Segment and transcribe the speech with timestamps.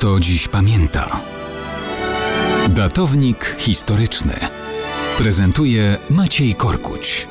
[0.00, 1.20] kto dziś pamięta.
[2.68, 4.34] Datownik historyczny
[5.18, 7.28] prezentuje Maciej Korkuć.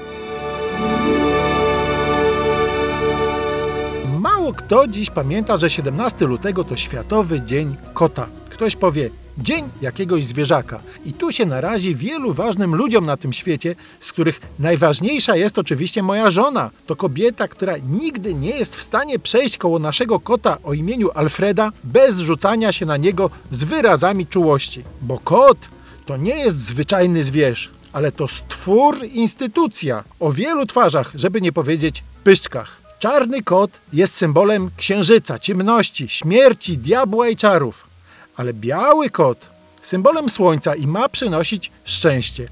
[4.20, 8.28] Mało kto dziś pamięta, że 17 lutego to Światowy Dzień Kota.
[8.50, 9.10] Ktoś powie,
[9.44, 10.80] dzień jakiegoś zwierzaka.
[11.06, 16.04] I tu się narazi wielu ważnym ludziom na tym świecie, z których najważniejsza jest oczywiście
[16.04, 16.72] moja żona.
[16.86, 21.72] To kobieta, która nigdy nie jest w stanie przejść koło naszego kota o imieniu Alfreda
[21.84, 24.84] bez rzucania się na niego z wyrazami czułości.
[25.02, 25.58] Bo kot
[26.06, 32.04] to nie jest zwyczajny zwierz, ale to stwór instytucja o wielu twarzach, żeby nie powiedzieć
[32.24, 32.80] pyszczkach.
[33.00, 37.89] Czarny kot jest symbolem księżyca, ciemności, śmierci, diabła i czarów
[38.40, 39.50] ale biały kot
[39.82, 42.50] symbolem słońca i ma przynosić szczęście.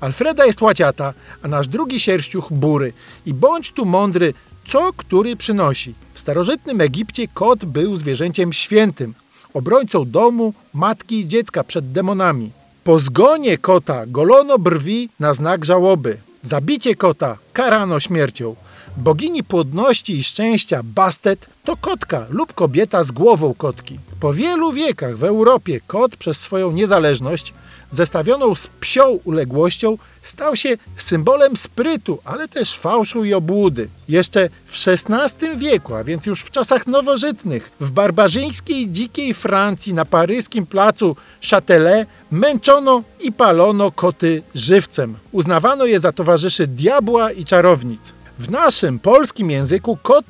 [0.00, 2.92] Alfreda jest łaciata, a nasz drugi sierściuch bury.
[3.26, 4.34] I bądź tu mądry,
[4.64, 5.94] co który przynosi.
[6.14, 9.14] W starożytnym Egipcie kot był zwierzęciem świętym,
[9.54, 12.50] obrońcą domu, matki i dziecka przed demonami.
[12.84, 16.16] Po zgonie kota golono brwi na znak żałoby.
[16.42, 18.56] Zabicie kota karano śmiercią.
[18.96, 23.98] Bogini płodności i szczęścia Bastet to kotka lub kobieta z głową kotki.
[24.20, 27.54] Po wielu wiekach w Europie kot przez swoją niezależność,
[27.90, 33.88] zestawioną z psią uległością, stał się symbolem sprytu, ale też fałszu i obłudy.
[34.08, 40.04] Jeszcze w XVI wieku, a więc już w czasach nowożytnych, w barbarzyńskiej dzikiej Francji na
[40.04, 45.16] paryskim placu Châtelet męczono i palono koty żywcem.
[45.32, 48.00] Uznawano je za towarzyszy diabła i czarownic.
[48.38, 50.24] W naszym polskim języku kot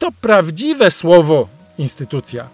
[0.00, 1.48] to prawdziwe słowo
[1.78, 2.48] instytucja.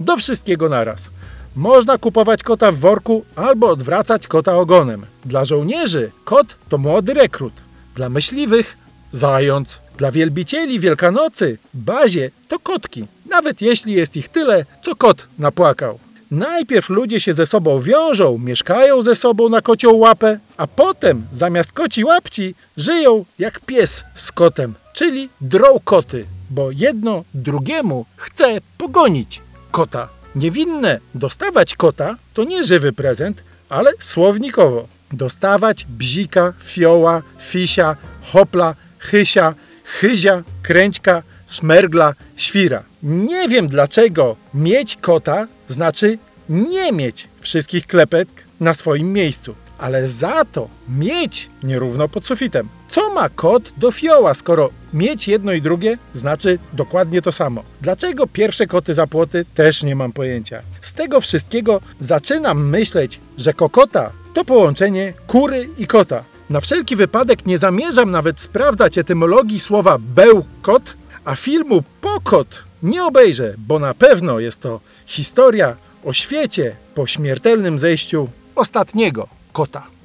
[0.00, 1.10] Do wszystkiego naraz.
[1.56, 5.06] Można kupować kota w worku albo odwracać kota ogonem.
[5.24, 7.52] Dla żołnierzy kot to młody rekrut.
[7.94, 8.76] Dla myśliwych
[9.12, 9.80] zając.
[9.98, 13.06] Dla wielbicieli Wielkanocy bazie to kotki.
[13.30, 15.98] Nawet jeśli jest ich tyle, co kot napłakał.
[16.30, 21.72] Najpierw ludzie się ze sobą wiążą, mieszkają ze sobą na kocią łapę, a potem zamiast
[21.72, 29.42] koci łapci żyją jak pies z kotem, czyli drą koty, bo jedno drugiemu chce pogonić
[29.70, 30.08] kota.
[30.34, 34.88] Niewinne dostawać kota to nie żywy prezent, ale słownikowo.
[35.12, 42.82] Dostawać bzika, fioła, fisia, hopla, chysia, chyzia, kręćka, szmergla, świra.
[43.02, 46.18] Nie wiem dlaczego mieć kota znaczy
[46.48, 48.28] nie mieć wszystkich klepek
[48.60, 52.68] na swoim miejscu, ale za to mieć nierówno pod sufitem.
[52.96, 57.62] Co ma kot do fioła, skoro mieć jedno i drugie znaczy dokładnie to samo?
[57.80, 60.62] Dlaczego pierwsze koty za płoty też nie mam pojęcia.
[60.80, 66.24] Z tego wszystkiego zaczynam myśleć, że kokota to połączenie kury i kota.
[66.50, 72.48] Na wszelki wypadek nie zamierzam nawet sprawdzać etymologii słowa bełkot, a filmu Pokot
[72.82, 79.95] nie obejrzę, bo na pewno jest to historia o świecie po śmiertelnym zejściu ostatniego kota.